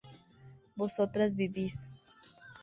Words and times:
vosotras 0.75 1.35
vivís 1.35 1.91